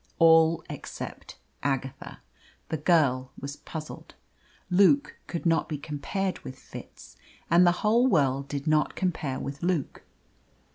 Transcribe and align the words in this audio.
All 0.17 0.63
except 0.67 1.37
Agatha. 1.61 2.21
The 2.69 2.77
girl 2.77 3.31
was 3.39 3.57
puzzled. 3.57 4.15
Luke 4.71 5.19
could 5.27 5.45
not 5.45 5.69
be 5.69 5.77
compared 5.77 6.39
with 6.39 6.57
Fitz, 6.57 7.17
and 7.51 7.67
the 7.67 7.71
whole 7.85 8.07
world 8.07 8.47
did 8.47 8.65
not 8.65 8.95
compare 8.95 9.39
with 9.39 9.61
Luke. 9.61 10.01